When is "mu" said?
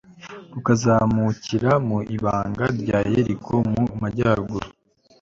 1.87-1.97, 3.71-3.83